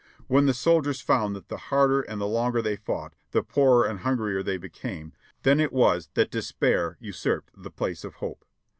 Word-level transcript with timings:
When 0.25 0.47
the 0.47 0.55
soldiers 0.55 0.99
found 0.99 1.35
that 1.35 1.47
the 1.47 1.57
harder 1.69 2.01
and 2.01 2.19
the 2.19 2.25
longer 2.25 2.59
they 2.59 2.75
fought, 2.75 3.13
the 3.33 3.43
poorer 3.43 3.85
and 3.85 3.99
hungrier 3.99 4.41
they 4.41 4.57
became, 4.57 5.13
then 5.43 5.59
it 5.59 5.71
was 5.71 6.09
that 6.15 6.31
de 6.31 6.39
spair 6.41 6.95
usurped 6.99 7.51
the 7.55 7.69
place 7.69 8.03
of 8.03 8.15
hope. 8.15 8.43